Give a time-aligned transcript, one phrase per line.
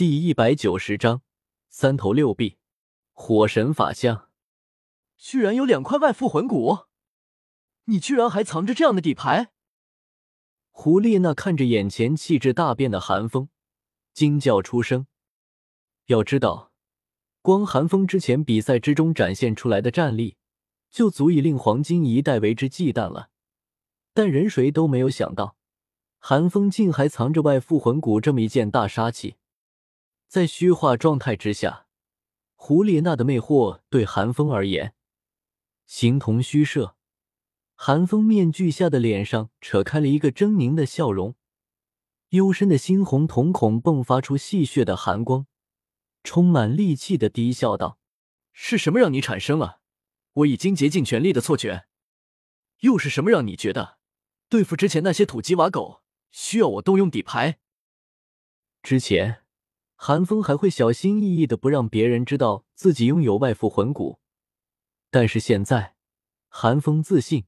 [0.00, 1.20] 第一百九十章
[1.68, 2.56] 三头六臂，
[3.12, 4.30] 火神法相。
[5.18, 6.86] 居然有两块外附魂骨，
[7.84, 9.52] 你居然还藏着这样的底牌！
[10.70, 13.50] 胡丽娜看着眼前气质大变的寒风，
[14.14, 15.06] 惊叫出声。
[16.06, 16.72] 要知道，
[17.42, 20.38] 光寒风之前比赛之中展现出来的战力，
[20.90, 23.28] 就足以令黄金一代为之忌惮了。
[24.14, 25.58] 但人谁都没有想到，
[26.18, 29.34] 寒风竟还藏着外附魂骨这么一件大杀器。
[30.30, 31.88] 在虚化状态之下，
[32.54, 34.94] 胡列娜的魅惑对寒风而言，
[35.86, 36.96] 形同虚设。
[37.74, 41.34] 寒风面具下的脸上扯开了一个狰狞的笑容，
[42.28, 45.48] 幽深的猩红瞳孔迸发出戏谑的寒光，
[46.22, 47.98] 充满戾气的低笑道
[48.54, 49.80] ：“是什么让你产生了
[50.34, 51.88] 我已经竭尽全力的错觉？
[52.82, 53.98] 又是什么让你觉得
[54.48, 57.58] 对付之前那些土鸡瓦狗需要我动用底牌？
[58.80, 59.39] 之前，
[60.02, 64.18] 寒风还会小心翼翼的不让别人知道自己拥有外附魂骨，
[65.10, 65.94] 但是现在，
[66.48, 67.44] 寒风自信。”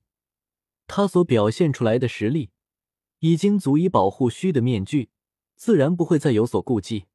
[0.86, 2.50] 他所表现出来的实力，
[3.20, 5.08] 已经足以保护虚的面具，
[5.56, 7.06] 自然不会再有所顾忌。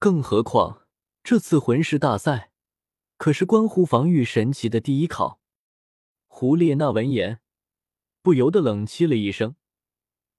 [0.00, 0.88] 更何况
[1.22, 2.50] 这次魂师大赛，
[3.16, 5.40] 可是关乎防御神奇的第一考。
[6.26, 7.38] 胡列娜闻言，
[8.22, 9.54] 不由得冷凄了一声。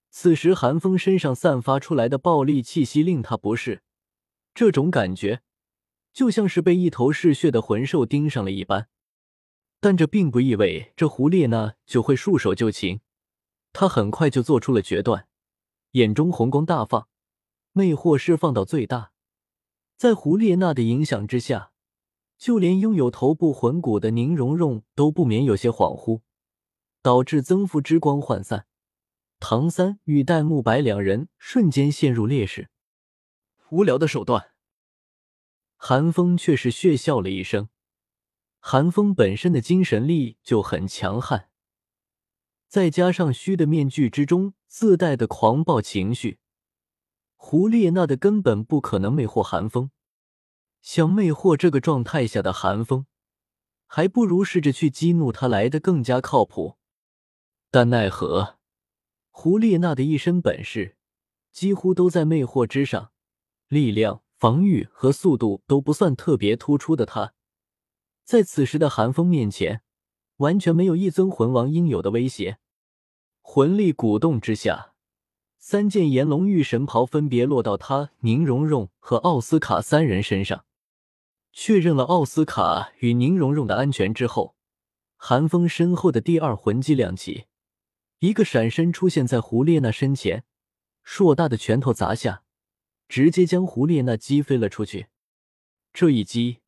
[0.10, 3.82] 此时寒风身上散发出来的暴力气息令他不适，
[4.60, 5.42] 这种感觉，
[6.12, 8.90] 就像是被一头嗜血的魂兽盯上了一般。
[9.80, 13.00] 但这并不意味着胡列娜就会束手就擒，
[13.72, 15.30] 她很快就做出了决断，
[15.92, 17.08] 眼中红光大放，
[17.72, 19.14] 魅惑释放到最大。
[19.96, 21.72] 在胡列娜的影响之下，
[22.38, 26.20] 就连拥有头部魂骨的宁荣荣都不免有些恍惚，
[27.02, 28.66] 导致增幅之光涣散。
[29.40, 32.70] 唐三与戴沐白两人瞬间陷入劣势。
[33.70, 34.49] 无聊的手段。
[35.82, 37.70] 韩风却是血笑了一声。
[38.60, 41.50] 寒风本身的精神力就很强悍，
[42.68, 46.40] 再加上虚的面具之中自带的狂暴情绪，
[47.38, 49.90] 胡列娜的根本不可能魅惑寒风。
[50.82, 53.06] 想魅惑这个状态下的寒风，
[53.88, 56.78] 还不如试着去激怒他来的更加靠谱。
[57.72, 58.60] 但奈何，
[59.30, 60.98] 胡列娜的一身本事
[61.54, 63.14] 几乎都在魅惑之上，
[63.70, 67.34] 力量、防御和速度都不算特别突出的他。
[68.24, 69.82] 在此时的寒风面前，
[70.38, 72.60] 完全没有一尊魂王应有的威胁。
[73.42, 74.94] 魂力鼓动之下，
[75.58, 80.64] 三件炎龙玉神袍分别落到他、宁荣荣和奥斯卡三人身上。
[81.52, 84.56] 确认了奥斯卡与宁荣荣的安全之后，
[85.18, 87.48] 寒风身后的第二魂技亮起，
[88.20, 90.46] 一个闪身出现在胡列娜身前，
[91.04, 92.44] 硕大的拳头砸下，
[93.10, 95.08] 直接将胡列娜击飞了出去。
[95.92, 96.60] 这一击。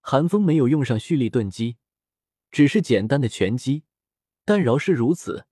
[0.00, 1.76] 韩风没有用上蓄力盾击，
[2.50, 3.82] 只是简单的拳击，
[4.46, 5.44] 但饶是如此，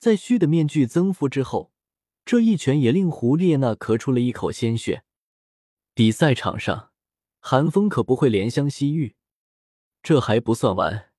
[0.00, 1.70] 在虚的面具增幅之后，
[2.24, 5.04] 这一拳也令胡列娜咳出了一口鲜血。
[5.94, 6.90] 比赛场上，
[7.38, 9.14] 韩风可不会怜香惜玉。
[10.02, 11.12] 这还不算完，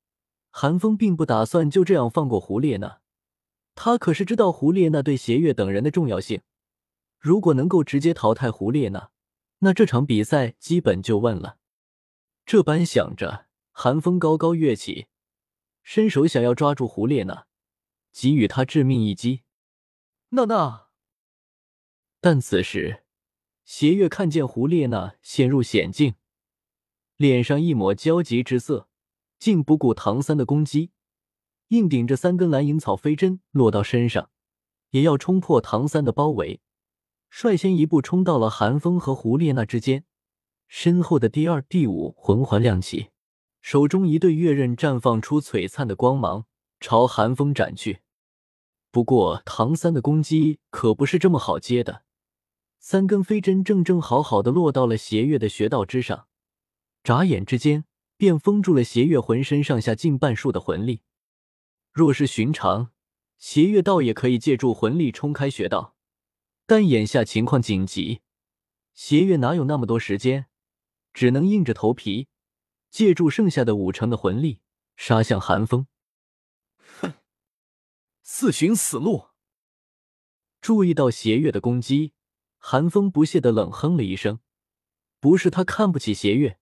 [0.51, 2.99] 韩风并不打算就这样放过胡列娜，
[3.73, 6.41] 他可是知道胡列娜对邪月等人的重要性。
[7.25, 9.09] 如果能够直接淘汰胡列娜，
[9.57, 11.57] 那这场比赛基本就稳了。
[12.45, 15.07] 这般想着，寒风高高跃起，
[15.81, 17.47] 伸手想要抓住胡列娜，
[18.11, 19.41] 给予她致命一击。
[20.29, 20.89] 娜娜，
[22.21, 23.05] 但此时
[23.63, 26.13] 邪月看见胡列娜陷入险境，
[27.17, 28.87] 脸上一抹焦急之色，
[29.39, 30.91] 竟不顾唐三的攻击，
[31.69, 34.29] 硬顶着三根蓝银草飞针落到身上，
[34.91, 36.61] 也要冲破唐三的包围，
[37.37, 40.05] 率先一步冲到了寒风和胡列娜之间。
[40.69, 43.09] 身后的第二、第五魂环亮起，
[43.61, 46.45] 手中一对月刃绽放出璀璨的光芒，
[46.79, 47.99] 朝寒风斩去。
[48.89, 52.03] 不过唐三的攻击可不是这么好接的，
[52.79, 56.27] 三根飞针正正好好的落到了邪月的穴道之上，
[57.03, 57.83] 眨眼之间
[58.15, 61.01] 便封住了邪月浑身上下近半数的魂力。
[61.91, 62.91] 若是寻常，
[63.37, 65.94] 邪月倒也可以借助魂力冲开穴道，
[66.67, 68.21] 但眼下情况紧急，
[68.93, 70.47] 邪月哪有那么多时间？
[71.13, 72.27] 只能硬着头皮，
[72.89, 74.61] 借助剩下的五成的魂力
[74.95, 75.87] 杀向寒风。
[76.99, 77.13] 哼，
[78.21, 79.27] 自寻死路！
[80.59, 82.13] 注意到邪月的攻击，
[82.57, 84.39] 寒风不屑的冷哼了一声。
[85.19, 86.59] 不是他看不起邪月，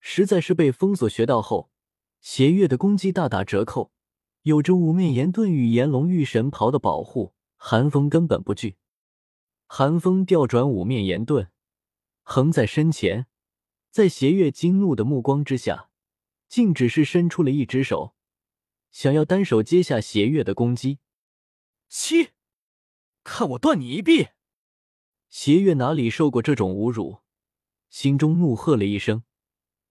[0.00, 1.70] 实在是被封锁穴道后，
[2.20, 3.92] 邪月的攻击大打折扣。
[4.42, 8.76] 有着五面炎盾与炎龙玉神袍的保护，寒风根本不惧。
[9.66, 11.50] 寒风调转五面岩盾。
[12.22, 13.26] 横在身前，
[13.90, 15.90] 在邪月惊怒的目光之下，
[16.48, 18.16] 竟只是伸出了一只手，
[18.90, 20.98] 想要单手接下邪月的攻击。
[21.88, 22.30] 七，
[23.22, 24.30] 看我断你一臂！
[25.28, 27.18] 邪月哪里受过这种侮辱，
[27.88, 29.22] 心中怒喝了一声，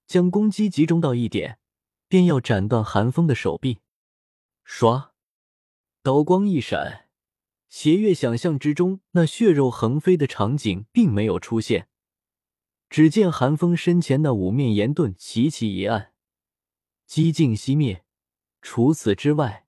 [0.06, 1.58] 将攻击集中到一点，
[2.06, 3.80] 便要斩断寒风的手臂。
[4.66, 5.10] 唰，
[6.02, 7.05] 刀光一闪，
[7.78, 11.88] 邪月想象之中那血肉横飞的场景并没有出现。
[12.88, 16.14] 只见寒风身前那五面岩盾齐齐一按，
[17.04, 18.02] 几近熄灭。
[18.62, 19.66] 除此之外，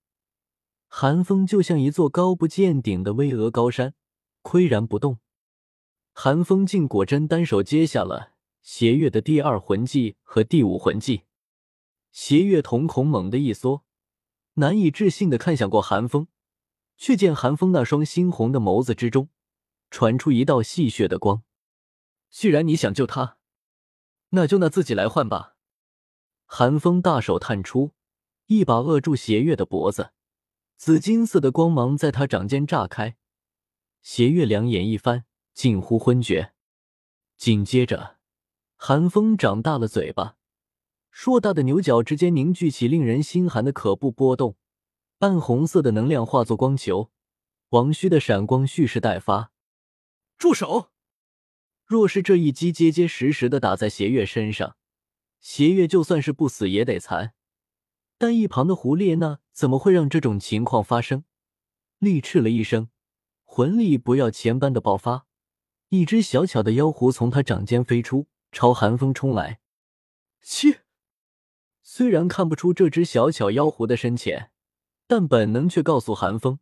[0.86, 3.92] 寒风就像一座高不见顶的巍峨高山，
[4.42, 5.18] 岿然不动。
[6.14, 8.32] 寒风竟果真单手接下了
[8.62, 11.24] 邪月的第二魂技和第五魂技。
[12.10, 13.84] 邪月瞳孔猛地一缩，
[14.54, 16.26] 难以置信的看向过寒风，
[16.98, 19.30] 却见寒风那双猩红的眸子之中
[19.88, 21.42] 传出一道戏谑的光。
[22.28, 23.38] 既然你想救他，
[24.30, 25.54] 那就那自己来换吧。
[26.44, 27.92] 寒风大手探出，
[28.46, 30.12] 一把扼住邪月的脖子，
[30.76, 33.16] 紫金色的光芒在他掌间炸开。
[34.02, 35.24] 邪月两眼一翻，
[35.54, 36.52] 近乎昏厥。
[37.36, 38.18] 紧接着，
[38.76, 40.36] 寒风长大了嘴巴，
[41.10, 44.56] 硕大的牛角之间凝聚起令人心寒的可怖波动，
[45.20, 47.10] 暗红色的能量化作光球，
[47.70, 49.50] 王虚的闪光蓄势待发。
[50.36, 50.92] 住手！
[51.84, 54.76] 若是这一击结结实实的打在邪月身上，
[55.40, 57.34] 邪月就算是不死也得残。
[58.16, 61.24] 但一旁的胡列娜怎么会让这种情况发生？
[61.98, 62.88] 厉斥了一声，
[63.42, 65.26] 魂力不要钱般的爆发，
[65.88, 69.58] 一只小巧的妖狐从他掌间飞出，朝寒风冲来。
[70.40, 70.82] 切！
[71.82, 74.52] 虽然看不出这只小巧妖狐的深浅，
[75.08, 76.60] 但本能却告诉寒风，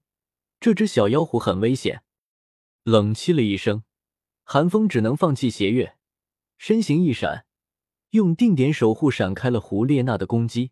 [0.59, 2.03] 这只小妖狐很危险。
[2.85, 3.83] 冷气了一声。
[4.49, 5.97] 寒风只能放弃邪月，
[6.57, 7.47] 身形一闪，
[8.11, 10.71] 用定点守护闪开了胡列娜的攻击。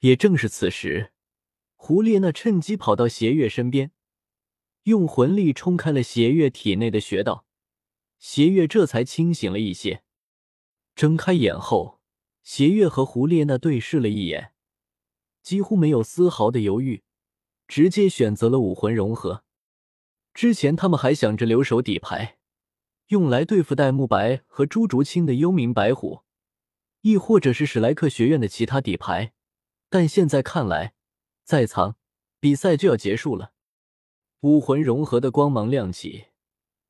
[0.00, 1.14] 也正是此时，
[1.76, 3.92] 胡列娜趁机跑到邪月身边，
[4.82, 7.46] 用魂力冲开了邪月体内的穴道，
[8.18, 10.04] 邪月这才清醒了一些。
[10.94, 12.02] 睁开眼后，
[12.42, 14.52] 邪月和胡列娜对视了一眼，
[15.44, 17.04] 几乎没有丝毫的犹豫，
[17.68, 19.44] 直接选择了武魂融合。
[20.32, 22.38] 之前他们还想着留守底牌。
[23.08, 26.22] 用来对付戴沐白和朱竹清的幽冥白虎，
[27.02, 29.34] 亦或者是史莱克学院的其他底牌，
[29.90, 30.94] 但现在看来，
[31.44, 31.96] 再藏
[32.40, 33.52] 比赛就要结束了。
[34.40, 36.28] 武魂融合的光芒亮起，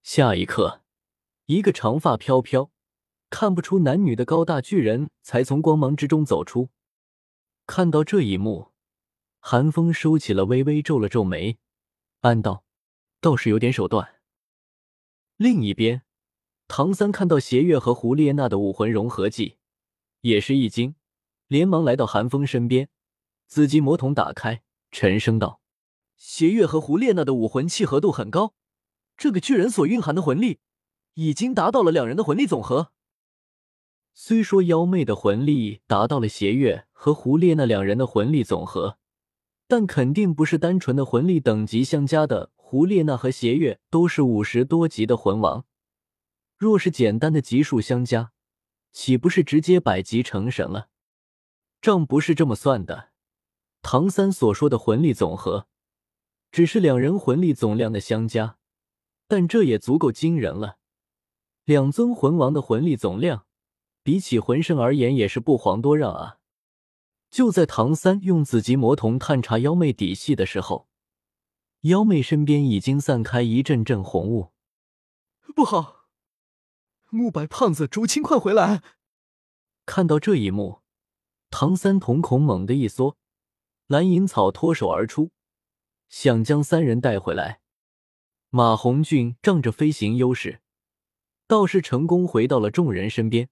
[0.04, 0.82] 下一刻，
[1.46, 2.70] 一个长发飘飘、
[3.28, 6.70] 看不出男女的高大巨人才从光芒之中走出。
[7.66, 8.72] 看到这一幕，
[9.40, 11.56] 韩风收起了微微皱了皱眉，
[12.20, 12.64] 暗道：
[13.22, 14.20] 倒是有点手段。
[15.36, 16.02] 另一边，
[16.68, 19.56] 唐三看到邪月和胡列娜的武魂融合技，
[20.20, 20.94] 也是一惊，
[21.46, 22.90] 连忙来到韩风身边，
[23.46, 25.62] 紫极魔瞳打开，沉声道
[26.16, 28.54] ：“邪月和胡列娜的武魂契合度很高，
[29.16, 30.60] 这个巨人所蕴含的魂力，
[31.14, 32.92] 已经达到了两人的魂力总和。
[34.12, 38.96] 虽说妖媚的魂力达到了邪月和胡列娜两人的魂力总和，
[39.68, 45.66] 但肯定不是单纯的魂力等级相加的。”胡列娜和邪月都是五十多级的魂王，
[46.56, 48.32] 若是简单的级数相加，
[48.90, 50.88] 岂不是直接百级成神了？
[51.82, 53.10] 账不是这么算的。
[53.82, 55.66] 唐三所说的魂力总和，
[56.50, 58.56] 只是两人魂力总量的相加，
[59.28, 60.78] 但这也足够惊人了。
[61.66, 63.44] 两尊魂王的魂力总量，
[64.02, 66.38] 比起魂圣而言也是不遑多让啊！
[67.34, 70.86] 就在唐三用紫极魔瞳探查妖媚底细的时候。
[71.80, 74.52] 妖媚身边已经散开一阵阵红雾，
[75.52, 76.06] 不好！
[77.10, 78.84] 慕白胖子、竹青，快回来！
[79.84, 80.82] 看到这一幕，
[81.50, 83.16] 唐三瞳孔猛地一缩，
[83.88, 85.32] 蓝银草脱手而出，
[86.08, 87.60] 想将三人带回来。
[88.50, 90.60] 马红俊仗着飞行优势，
[91.48, 93.48] 倒是成功回到了众人身边，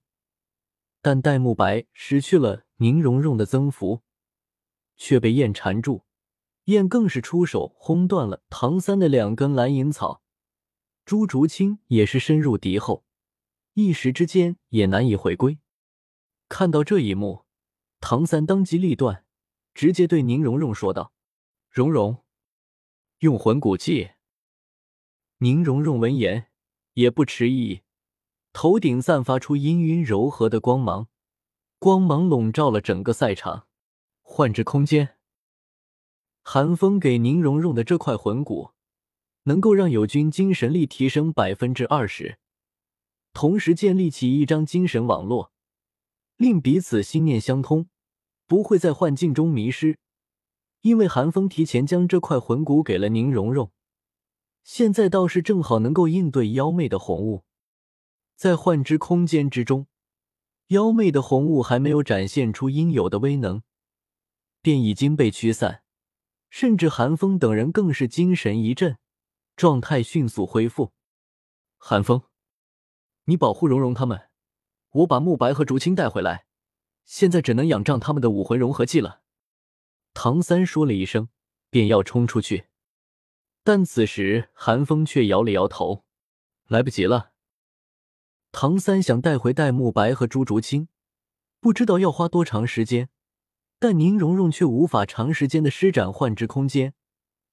[1.01, 4.01] 但戴沐白失去了宁荣荣的增幅，
[4.97, 6.03] 却被燕缠住。
[6.65, 10.21] 燕更是出手轰断了唐三的两根蓝银草，
[11.05, 13.05] 朱竹清也是深入敌后，
[13.75, 15.61] 一时之间也难以回归。
[16.49, 17.45] 看到这一幕，
[18.01, 19.25] 唐三当机立断，
[19.75, 21.13] 直接对宁荣荣说道
[21.71, 22.25] ：“荣荣，
[23.21, 24.11] 用魂骨技。”
[25.39, 26.49] 宁荣荣闻言
[26.95, 27.83] 也不迟疑，
[28.53, 31.07] 头顶散发出氤氲柔和的光芒，
[31.83, 33.67] 光芒笼罩了整个赛场，
[34.21, 35.17] 幻之空间。
[36.45, 38.71] 寒风给宁荣荣的这块魂骨，
[39.47, 42.39] 能够让友军精神力提升百分之二十，
[43.33, 45.51] 同时建立起一张精神网络，
[46.37, 47.89] 令彼此心念相通，
[48.47, 49.99] 不会在幻境中迷失。
[50.83, 53.73] 因为寒风提前将这块魂骨给了宁荣荣，
[54.63, 57.43] 现在倒是正好能够应对妖媚的红雾。
[58.37, 59.89] 在幻之空间之中，
[60.73, 63.63] 妖媚的红雾还没有展现出应有的威能，
[64.63, 65.83] 便已经被驱散，
[66.49, 68.97] 甚至韩风等人更是精神一振，
[69.55, 70.95] 状态迅速恢复。
[71.77, 72.23] 韩风，
[73.25, 74.31] 你保护蓉蓉他们，
[74.93, 76.47] 我把慕白和竹青带回来，
[77.05, 79.21] 现在只能仰仗他们的武魂融合技了。
[80.15, 81.29] 唐三说了一声，
[81.69, 82.69] 便要冲出去，
[83.63, 86.07] 但此时韩风却摇了摇头
[86.69, 87.32] ：“来不及了。”
[88.53, 90.89] 唐三想带回戴沐白和朱竹清，
[91.59, 93.09] 不知道要花多长时间，
[93.79, 96.95] 但宁荣荣却无法长时间的施展幻之空间。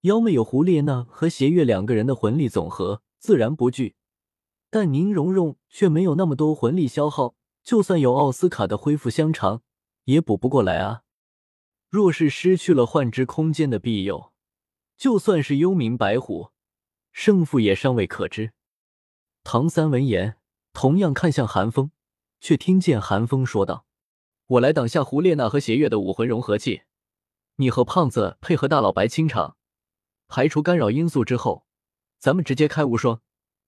[0.01, 3.95] 妖魅有胡列娜和邪月两个人的魂力总和，自然不惧，
[4.69, 9.61] 但宁荣荣却没有那么多魂力消耗，就算有奥斯卡的恢复香肠，
[10.03, 11.03] 也补不过来啊。
[11.89, 14.31] 若是失去了幻之空间的庇佑，
[14.95, 16.51] 就算是幽冥白虎，
[17.11, 18.51] 胜负也尚未可知。
[19.43, 20.37] 唐三闻言，
[20.73, 21.91] 同样看向寒风，
[22.39, 23.85] 却听见寒风说道
[24.47, 26.81] ：“我来挡下胡列娜和邪月的武魂融合技，
[27.55, 29.57] 你和胖子配合大老白清场，
[30.27, 31.65] 排除干扰因素之后，
[32.17, 33.21] 咱们直接开无双，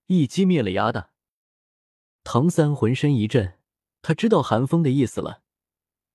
[0.07, 1.09] 一击灭了丫的。”
[2.23, 3.59] 唐三浑身一震，
[4.01, 5.41] 他知道韩风的意思了，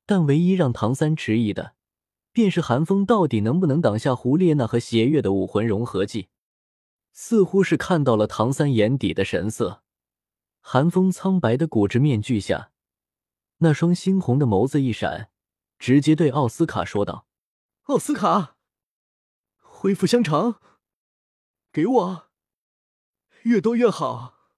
[0.07, 1.75] 但唯一让唐三迟疑的。
[2.33, 6.29] 便是寒风到底能不能挡下胡列娜和邪月的武魂融合技？
[7.15, 9.83] 似乎是看到了唐三眼底的神色，
[10.69, 12.73] 寒风苍白的骨质面具下，
[13.59, 15.31] 那双猩红的眸子一闪，
[15.79, 17.29] 直接对奥斯卡说道
[17.87, 18.57] ：“奥斯卡，
[19.61, 20.61] 恢复香肠，
[21.71, 22.31] 给我，
[23.43, 24.51] 越多越好。”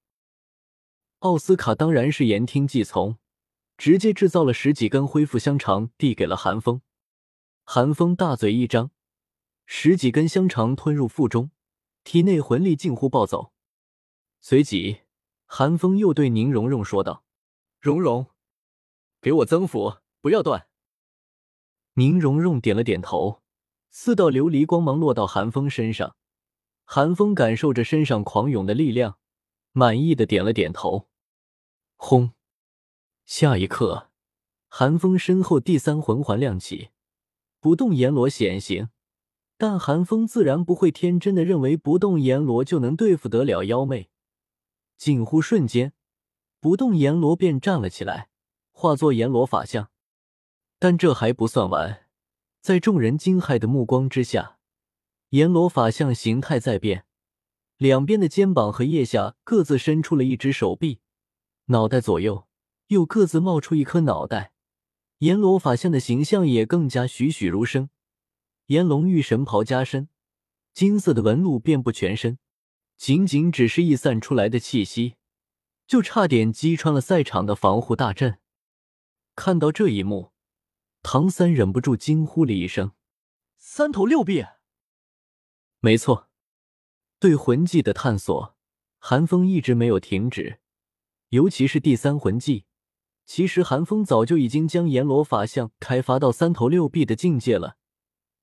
[1.20, 3.18] 奥斯卡当然是言听计从，
[3.76, 6.80] 直接制造了十几根恢复香肠，递给了寒风。
[7.64, 8.92] 寒风大嘴一张，
[9.66, 11.50] 十几根香肠吞入腹中，
[12.02, 13.52] 体内魂力近乎暴走。
[14.40, 15.02] 随即，
[15.50, 17.24] 寒风又对宁荣荣说道
[17.80, 18.26] ：“荣荣，
[19.20, 20.68] 给我增幅，不要断。”
[21.96, 23.40] 宁荣荣点了点头，
[23.90, 26.14] 四道琉璃光芒落到寒风身上。
[26.84, 29.18] 寒风感受着身上狂涌的力量，
[29.72, 31.08] 满意的点了点头。
[31.96, 32.32] 轰！
[33.24, 34.10] 下一刻，
[34.68, 36.90] 寒风身后第三魂环亮起。
[37.58, 38.90] 不动阎罗显形，
[39.56, 44.10] 但寒风自然不会天真的认为不动阎罗就能对付得了妖媚。
[44.98, 45.92] 近乎瞬间，
[46.58, 48.30] 不动阎罗便站了起来，
[48.72, 49.90] 化作阎罗法相。
[50.80, 52.08] 但这还不算完，
[52.60, 54.58] 在众人惊骇的目光之下，
[55.30, 57.04] 阎罗法相形态在变，
[57.76, 60.98] 两边的肩膀和腋下各自伸出了一只手臂，
[61.66, 62.48] 脑袋左右
[62.88, 64.52] 又各自冒出一颗脑袋。
[65.18, 67.90] 阎罗法相的形象也更加栩栩如生，
[68.66, 70.08] 炎龙玉神袍加身，
[70.74, 72.38] 金色的纹路遍布全身，
[72.98, 75.14] 仅仅只是溢散出来的气息，
[75.86, 78.40] 就差点击穿了赛场的防护大阵。
[79.36, 80.32] 看到这一幕，
[81.04, 82.90] 唐三忍不住惊呼了一声
[83.56, 84.44] ：“三头六臂！”
[85.78, 86.28] 没错，
[87.20, 88.56] 对魂技的探索，
[88.98, 90.58] 寒风一直没有停止，
[91.28, 92.64] 尤其是第三魂技。
[93.24, 97.76] 其实寒风早就已经将阎罗法相开发到三头六臂的境界了，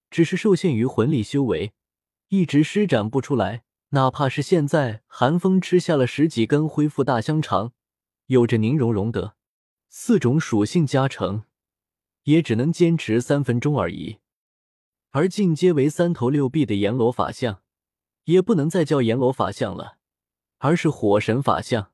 [0.10, 1.74] 只是受限于魂力修为，
[2.30, 3.65] 一直施展不出来。
[3.96, 7.72] 哪怕是现在，寒风吃下了十几根恢复大香肠，
[8.26, 9.38] 有着宁荣荣的
[9.88, 11.44] 四种属性加成，
[12.24, 14.18] 也只能坚持三分钟而已。
[15.12, 17.62] 而进阶为三头六臂的阎罗法相，
[18.26, 19.98] 也不能再叫阎罗法相了，
[20.58, 21.94] 而是火神法相。